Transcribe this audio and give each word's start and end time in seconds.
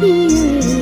Tình 0.00 0.75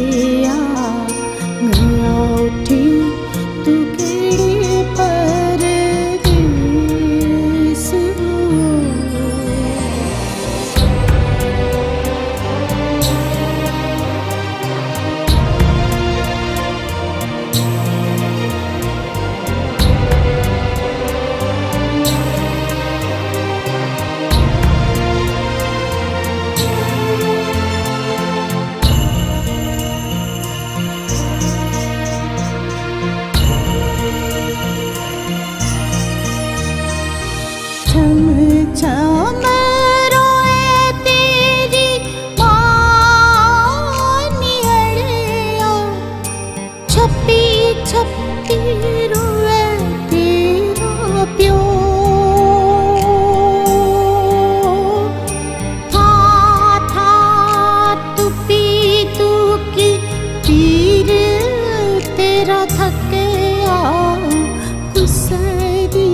सारी 65.14 66.08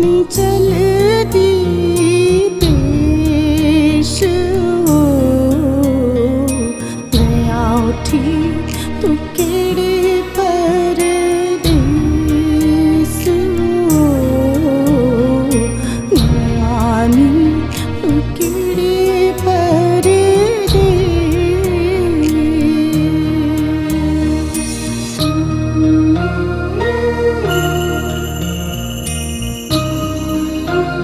में 0.00 0.24
चल 0.36 0.67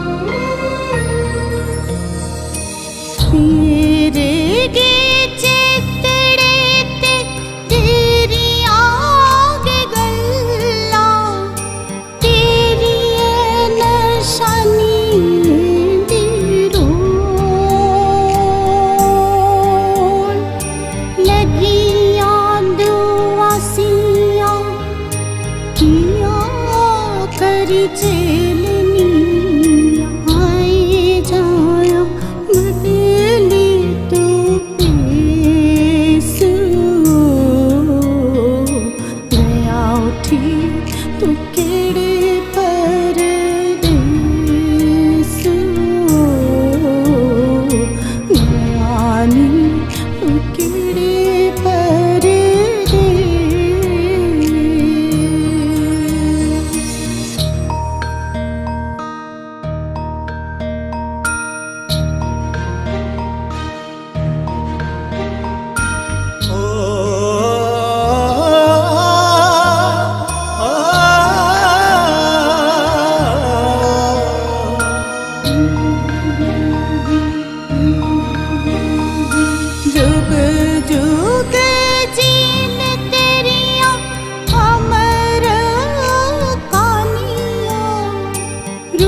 you. 0.04 0.33